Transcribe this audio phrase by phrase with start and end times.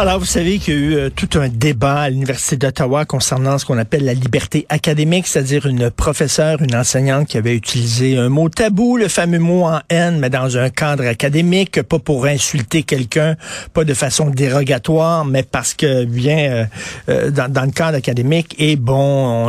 [0.00, 3.58] Alors, vous savez qu'il y a eu euh, tout un débat à l'Université d'Ottawa concernant
[3.58, 8.28] ce qu'on appelle la liberté académique, c'est-à-dire une professeure, une enseignante qui avait utilisé un
[8.28, 12.84] mot tabou, le fameux mot en haine, mais dans un cadre académique, pas pour insulter
[12.84, 13.34] quelqu'un,
[13.74, 16.64] pas de façon dérogatoire, mais parce que bien euh,
[17.08, 18.94] euh, dans, dans, le cadre académique, et bon,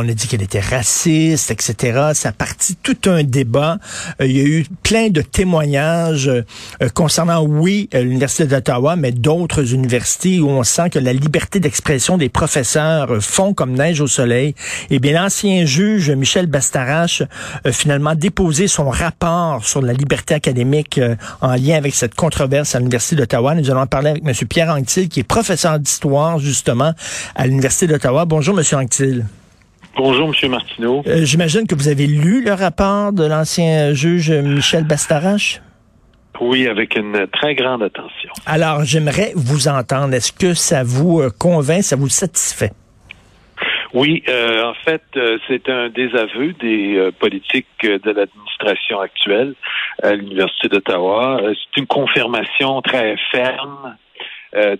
[0.00, 2.10] a dit qu'elle était raciste, etc.
[2.14, 3.78] Ça a parti tout un débat.
[4.18, 6.28] il y a eu plein de témoignages
[6.94, 12.28] concernant, oui, l'Université d'Ottawa, mais d'autres universités où on sent que la liberté d'expression des
[12.28, 14.54] professeurs euh, fond comme neige au soleil,
[14.90, 17.22] eh bien, l'ancien juge Michel Bastarache
[17.64, 22.74] a finalement déposé son rapport sur la liberté académique euh, en lien avec cette controverse
[22.74, 23.54] à l'Université d'Ottawa.
[23.54, 24.34] Nous allons en parler avec M.
[24.48, 26.92] Pierre Anctil, qui est professeur d'histoire, justement,
[27.34, 28.24] à l'Université d'Ottawa.
[28.24, 28.64] Bonjour, M.
[28.78, 29.26] Anctil.
[29.96, 30.50] Bonjour, M.
[30.50, 31.02] Martineau.
[31.06, 35.60] Euh, J'imagine que vous avez lu le rapport de l'ancien juge Michel Bastarache?
[36.40, 38.30] Oui, avec une très grande attention.
[38.46, 40.14] Alors, j'aimerais vous entendre.
[40.14, 42.70] Est-ce que ça vous euh, convainc, ça vous satisfait?
[43.92, 49.54] Oui, euh, en fait, euh, c'est un désaveu des euh, politiques de l'administration actuelle
[50.02, 51.40] à l'Université d'Ottawa.
[51.42, 53.96] C'est une confirmation très ferme,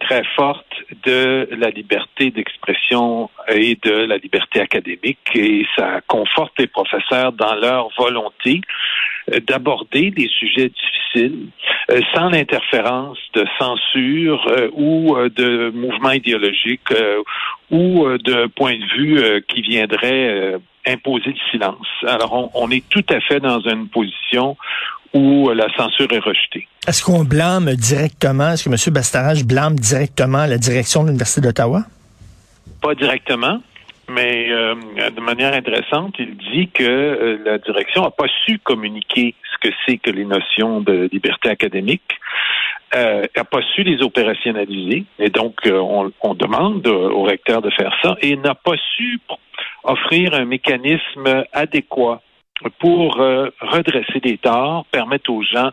[0.01, 0.67] très forte
[1.05, 7.55] de la liberté d'expression et de la liberté académique et ça conforte les professeurs dans
[7.55, 8.61] leur volonté
[9.47, 11.49] d'aborder des sujets difficiles
[11.91, 16.95] euh, sans l'interférence de censure euh, ou euh, de mouvements idéologiques
[17.71, 20.55] ou de points de vue qui viendraient
[20.87, 21.87] imposer le silence.
[22.07, 24.57] Alors, on, est tout à fait dans une position
[25.13, 26.67] où la censure est rejetée.
[26.87, 28.95] Est-ce qu'on blâme directement, est-ce que M.
[28.95, 31.83] Bastarage blâme directement la direction de l'Université d'Ottawa?
[32.81, 33.61] Pas directement.
[34.11, 34.75] Mais euh,
[35.11, 39.75] de manière intéressante, il dit que euh, la direction n'a pas su communiquer ce que
[39.87, 42.19] c'est que les notions de liberté académique,
[42.97, 47.71] euh, n'a pas su les opérationnaliser, et donc euh, on, on, demande au recteur de
[47.71, 49.21] faire ça, et n'a pas su
[49.85, 52.21] offrir un mécanisme adéquat
[52.79, 55.71] pour euh, redresser des torts, permettre aux gens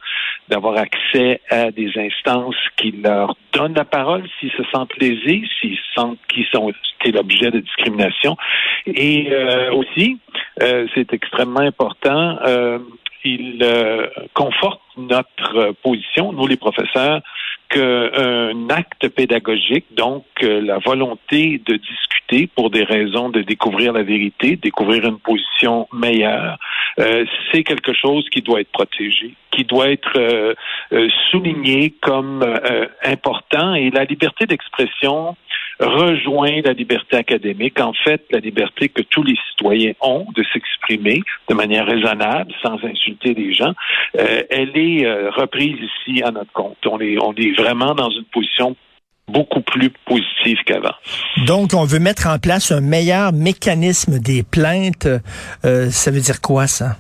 [0.50, 5.80] d'avoir accès à des instances qui leur donnent la parole s'ils se sentent lésés, s'ils
[5.96, 6.72] sentent qu'ils sont
[7.14, 8.36] l'objet de discrimination.
[8.86, 10.18] Et euh, aussi,
[10.62, 12.38] euh, c'est extrêmement important,
[13.24, 13.66] il
[14.34, 17.22] conforte notre position, nous les professeurs,
[17.70, 24.56] qu'un acte pédagogique, donc la volonté de discuter pour des raisons de découvrir la vérité,
[24.56, 26.58] découvrir une position meilleure,
[27.00, 30.54] euh, c'est quelque chose qui doit être protégé, qui doit être euh,
[30.94, 32.44] euh, souligné comme
[33.04, 33.74] important.
[33.76, 35.36] Et la liberté d'expression
[35.80, 37.80] rejoint la liberté académique.
[37.80, 42.84] En fait, la liberté que tous les citoyens ont de s'exprimer de manière raisonnable, sans
[42.84, 43.74] insulter les gens,
[44.16, 46.78] elle est reprise ici à notre compte.
[46.88, 48.76] On est, on est vraiment dans une position
[49.28, 50.96] beaucoup plus positive qu'avant.
[51.46, 55.08] Donc, on veut mettre en place un meilleur mécanisme des plaintes.
[55.66, 56.96] Euh, ça veut dire quoi, ça?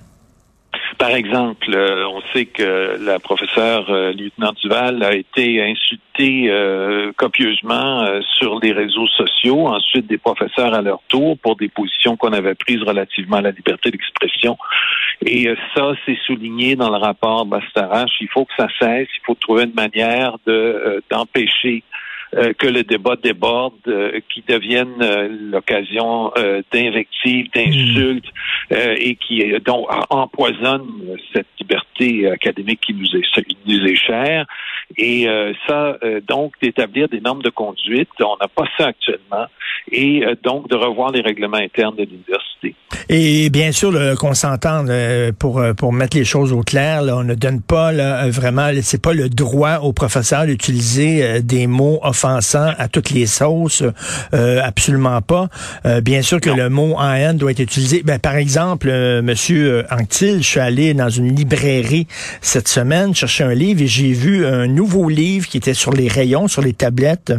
[0.97, 7.11] Par exemple, euh, on sait que la professeure euh, lieutenant Duval a été insultée euh,
[7.15, 12.17] copieusement euh, sur les réseaux sociaux, ensuite des professeurs à leur tour pour des positions
[12.17, 14.57] qu'on avait prises relativement à la liberté d'expression.
[15.23, 18.11] Et ça, c'est souligné dans le rapport Bastarache.
[18.19, 21.83] Il faut que ça cesse, il faut trouver une manière de d'empêcher
[22.37, 26.31] euh, que le débat déborde, euh, qui devienne euh, l'occasion
[26.71, 28.31] d'invectives, d'insultes
[28.69, 30.87] et qui donc empoisonne
[31.33, 33.23] cette liberté académique qui nous est,
[33.65, 34.45] nous est chère.
[34.97, 35.27] Et
[35.67, 39.45] ça, donc, d'établir des normes de conduite, on n'a pas ça actuellement,
[39.91, 42.73] et donc de revoir les règlements internes de l'université.
[43.09, 44.91] Et bien sûr, qu'on s'entende
[45.39, 49.01] pour pour mettre les choses au clair, là, on ne donne pas là, vraiment, c'est
[49.01, 53.83] pas le droit aux professeurs d'utiliser des mots offensant à toutes les sauces,
[54.33, 55.47] euh, absolument pas.
[55.85, 58.03] Euh, bien sûr que le mot en haine doit être utilisé.
[58.03, 62.07] Ben, par exemple, euh, Monsieur Anctil, je suis allé dans une librairie
[62.41, 66.07] cette semaine chercher un livre et j'ai vu un nouveau livre qui était sur les
[66.07, 67.33] rayons, sur les tablettes,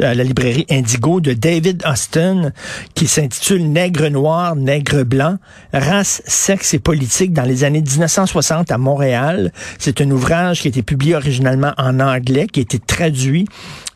[0.00, 2.52] à la librairie Indigo de David Austin,
[2.94, 5.36] qui s'intitule Nègre noir, nègre blanc,
[5.72, 9.52] race, sexe et politique dans les années 1960 à Montréal.
[9.78, 13.46] C'est un ouvrage qui a été publié originalement en anglais, qui a été traduit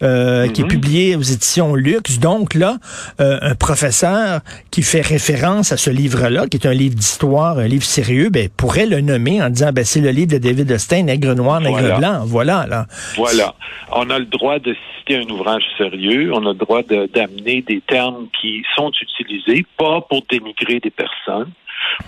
[0.03, 0.71] euh, qui est Mhm.
[0.71, 2.19] publié aux éditions Lux.
[2.21, 2.79] Donc là,
[3.21, 7.67] euh, un professeur qui fait référence à ce livre-là, qui est un livre d'histoire, un
[7.69, 11.03] livre sérieux, ben, pourrait le nommer en disant, ben, c'est le livre de David Stein,
[11.05, 11.99] Nègre noir, Nègre Voilà.
[11.99, 12.21] blanc.
[12.25, 12.87] Voilà, là.
[13.17, 13.55] Voilà.
[13.93, 16.33] On a le droit de citer un ouvrage sérieux.
[16.33, 20.91] On a le droit de- d'amener des termes qui sont utilisés, pas pour dénigrer des
[20.91, 21.51] personnes,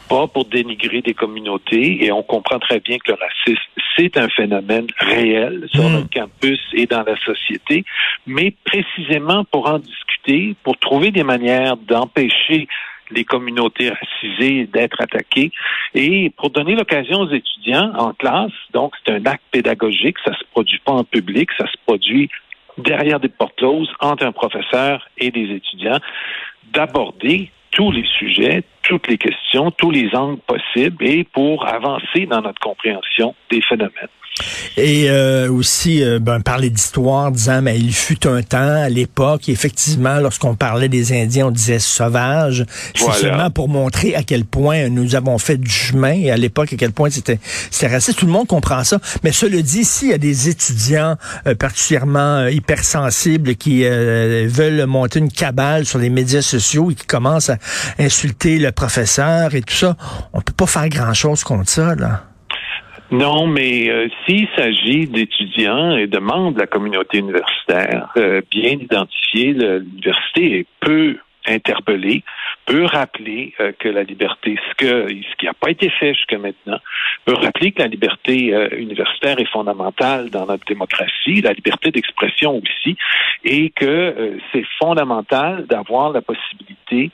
[0.08, 2.04] pas pour dénigrer des communautés.
[2.04, 3.62] Et on comprend très bien que le racisme,
[3.96, 5.92] c'est un phénomène réel sur Mm.
[5.92, 7.84] notre campus et dans la société,
[8.26, 12.68] mais précisément pour en discuter, pour trouver des manières d'empêcher
[13.10, 15.52] les communautés racisées d'être attaquées
[15.94, 20.44] et pour donner l'occasion aux étudiants en classe, donc c'est un acte pédagogique, ça se
[20.50, 22.30] produit pas en public, ça se produit
[22.78, 25.98] derrière des portes closes entre un professeur et des étudiants,
[26.72, 32.42] d'aborder tous les sujets, toutes les questions, tous les angles possibles et pour avancer dans
[32.42, 34.10] notre compréhension des phénomènes.
[34.76, 39.48] Et euh, aussi euh, ben, parler d'histoire, disant mais il fut un temps à l'époque,
[39.48, 42.64] effectivement, lorsqu'on parlait des Indiens, on disait sauvages.
[42.94, 43.20] C'est Voilà.
[43.20, 46.76] seulement pour montrer à quel point nous avons fait du chemin et à l'époque à
[46.76, 47.38] quel point c'était
[47.86, 48.18] raciste.
[48.18, 48.98] Tout le monde comprend ça.
[49.22, 54.86] Mais cela dit, s'il y a des étudiants euh, particulièrement euh, hypersensibles qui euh, veulent
[54.86, 57.58] monter une cabale sur les médias sociaux et qui commencent à
[57.98, 59.96] insulter le professeur et tout ça,
[60.32, 62.24] on peut pas faire grand chose contre ça là.
[63.12, 68.72] Non, mais euh, s'il s'agit d'étudiants et de membres de la communauté universitaire euh, bien
[68.72, 72.22] identifiés, le- l'université peut interpeller,
[72.66, 76.78] peut rappeler euh, que la liberté, ce ce qui n'a pas été fait jusqu'à maintenant,
[77.24, 82.62] peut rappeler que la liberté euh, universitaire est fondamentale dans notre démocratie, la liberté d'expression
[82.62, 82.96] aussi,
[83.44, 87.10] et que c'est fondamental d'avoir la possibilité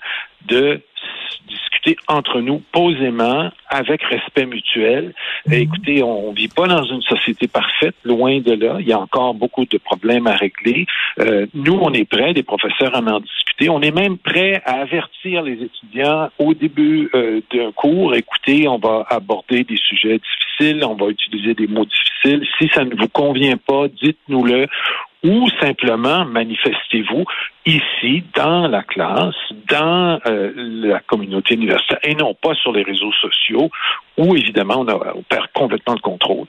[0.46, 1.40] de s-
[1.88, 5.14] discuter entre nous posément, avec respect mutuel.
[5.50, 8.76] Et écoutez, on, on vit pas dans une société parfaite, loin de là.
[8.80, 10.86] Il y a encore beaucoup de problèmes à régler.
[11.20, 13.68] Euh, nous, on est prêts, les professeurs, à en discuter.
[13.68, 18.14] On est même prêts à avertir les étudiants au début euh, d'un cours.
[18.14, 22.46] Écoutez, on va aborder des sujets difficiles, on va utiliser des mots difficiles.
[22.58, 24.66] Si ça ne vous convient pas, dites-nous-le
[25.24, 27.24] ou simplement manifestez-vous
[27.66, 29.34] ici, dans la classe,
[29.70, 33.70] dans euh, la communauté universitaire, et non pas sur les réseaux sociaux,
[34.16, 36.46] où évidemment on, a, on perd complètement le contrôle.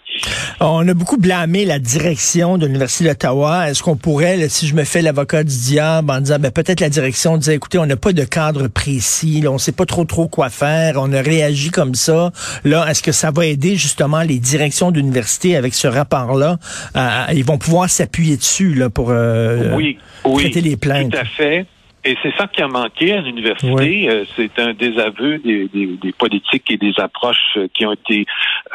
[0.60, 3.70] On a beaucoup blâmé la direction de l'Université d'Ottawa.
[3.70, 6.80] Est-ce qu'on pourrait, là, si je me fais l'avocat du diable, en disant, ben, peut-être
[6.80, 10.06] la direction disait, écoutez, on n'a pas de cadre précis, là, on sait pas trop
[10.06, 12.32] trop quoi faire, on a réagi comme ça.
[12.64, 16.58] Là, est-ce que ça va aider justement les directions d'université avec ce rapport-là?
[16.96, 20.99] à- ils vont pouvoir s'appuyer dessus là, pour euh, oui, oui, traiter les plaintes.
[21.08, 21.66] Tout à fait.
[22.06, 24.10] Et c'est ça qui a manqué à l'université.
[24.10, 28.26] Euh, c'est un désaveu des, des, des politiques et des approches qui ont été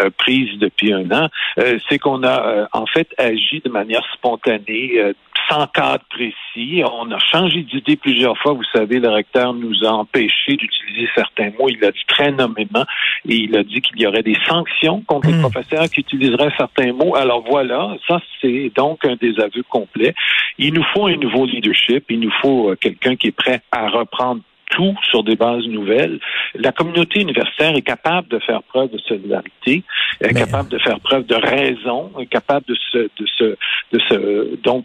[0.00, 1.28] euh, prises depuis un an.
[1.58, 5.12] Euh, c'est qu'on a euh, en fait agi de manière spontanée, euh,
[5.48, 6.82] sans cadre précis.
[6.84, 8.52] On a changé d'idée plusieurs fois.
[8.52, 11.68] Vous savez, le recteur nous a empêché d'utiliser certains mots.
[11.68, 12.84] Il l'a dit très nommément
[13.28, 15.40] et il a dit qu'il y aurait des sanctions contre les Mm.
[15.40, 17.14] professeurs qui utiliseraient certains mots.
[17.16, 20.14] Alors voilà, ça c'est donc un désaveu complet.
[20.58, 22.04] Il nous faut un nouveau leadership.
[22.08, 22.76] Il nous faut euh,
[23.14, 26.18] quelqu'un qui est prêt à reprendre tout sur des bases nouvelles.
[26.54, 29.84] La communauté universitaire est capable de faire preuve de solidarité,
[30.20, 33.56] est Mais- capable de faire preuve de raison, est capable de se, de se,
[33.92, 34.84] de se donc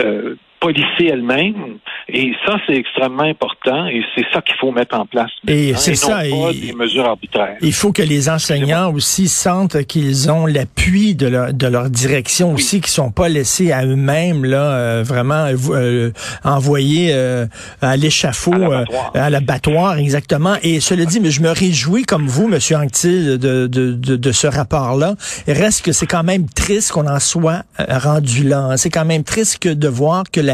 [0.00, 1.78] euh, policer elle-même.
[2.12, 5.30] Et ça, c'est extrêmement important et c'est ça qu'il faut mettre en place.
[5.48, 7.56] Et c'est non ça, pas et- des mesures arbitraires.
[7.62, 12.52] Il faut que les enseignants aussi sentent qu'ils ont l'appui de leur, de leur direction
[12.52, 16.10] aussi, qu'ils sont pas laissés à eux-mêmes là, euh, vraiment euh, euh,
[16.44, 17.46] envoyés euh,
[17.80, 19.10] à l'échafaud, À euh, l'abattoir.
[19.14, 20.54] à l'abattoir exactement.
[20.62, 24.32] Et cela dit, mais je me réjouis comme vous, Monsieur Anctil, de, de, de, de
[24.32, 25.14] ce rapport-là.
[25.46, 28.58] Reste que c'est quand même triste qu'on en soit euh, rendu là.
[28.60, 28.76] hein.
[28.76, 30.49] C'est quand même triste que de voir que la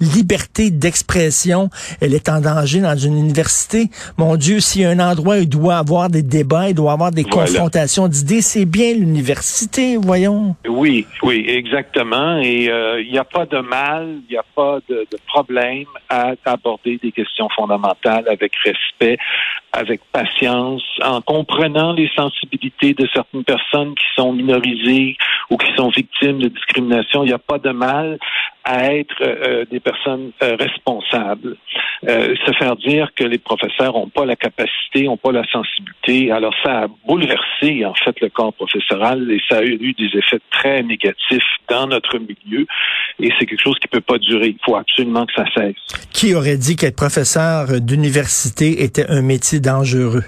[0.00, 3.88] liberté d'expression, elle est en danger dans une université.
[4.16, 6.92] Mon Dieu, s'il y a un endroit où il doit avoir des débats, il doit
[6.92, 7.46] avoir des Voilà.
[7.46, 10.56] confrontations d'idées, c'est bien l'université, voyons.
[10.68, 12.38] Oui, oui, exactement.
[12.38, 15.84] Et euh, il n'y a pas de mal, il n'y a pas de, de problème
[16.08, 19.18] à aborder des questions fondamentales avec respect,
[19.72, 25.16] avec patience, en comprenant les sensibilités de certaines personnes qui sont minorisées
[25.50, 27.22] ou qui sont victimes de discrimination.
[27.22, 28.18] Il n'y a pas de mal
[28.68, 31.56] à être euh, des personnes euh, responsables.
[32.06, 36.30] Euh, se faire dire que les professeurs n'ont pas la capacité, n'ont pas la sensibilité.
[36.30, 40.38] Alors ça a bouleversé en fait le corps professoral et ça a eu des effets
[40.50, 42.66] très négatifs dans notre milieu.
[43.18, 44.48] et c'est quelque chose qui peut pas durer.
[44.48, 45.74] Il faut absolument que ça cesse.
[46.12, 50.24] Qui aurait dit qu'être professeur d'université était un métier dangereux?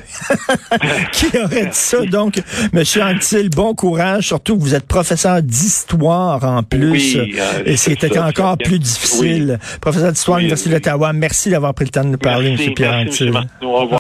[1.13, 2.05] qui aurait dit ça?
[2.07, 2.41] Donc,
[2.73, 6.91] Monsieur Anctil, bon courage, surtout que vous êtes professeur d'histoire en plus.
[6.91, 9.59] Oui, euh, et c'était encore plus difficile.
[9.81, 10.75] Professeur d'histoire à Oui, l'Université oui.
[10.77, 12.75] d'Ottawa, merci d'avoir pris le temps de nous parler, Merci, M.
[12.75, 13.25] Pierre merci.
[13.25, 13.99] Au revoir.